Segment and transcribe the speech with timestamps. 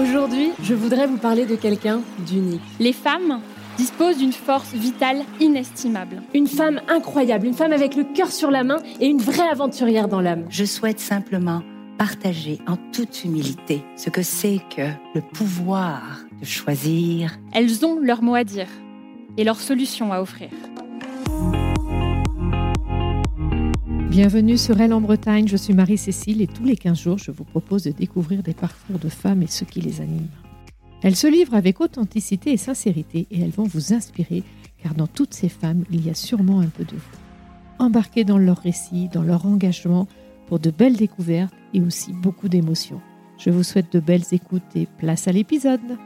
[0.00, 2.62] Aujourd'hui, je voudrais vous parler de quelqu'un d'unique.
[2.78, 3.42] Les femmes
[3.76, 6.22] disposent d'une force vitale inestimable.
[6.32, 10.08] Une femme incroyable, une femme avec le cœur sur la main et une vraie aventurière
[10.08, 10.46] dans l'âme.
[10.48, 11.62] Je souhaite simplement
[11.98, 16.00] partager en toute humilité ce que c'est que le pouvoir
[16.40, 17.38] de choisir.
[17.52, 18.68] Elles ont leur mot à dire
[19.36, 20.48] et leurs solutions à offrir.
[24.10, 27.44] Bienvenue sur Elle en Bretagne, je suis Marie-Cécile et tous les 15 jours, je vous
[27.44, 30.26] propose de découvrir des parcours de femmes et ce qui les anime.
[31.02, 34.42] Elles se livrent avec authenticité et sincérité et elles vont vous inspirer
[34.82, 37.18] car dans toutes ces femmes, il y a sûrement un peu de vous.
[37.78, 40.08] Embarquez dans leur récit, dans leur engagement
[40.48, 43.00] pour de belles découvertes et aussi beaucoup d'émotions.
[43.38, 45.98] Je vous souhaite de belles écoutes et place à l'épisode.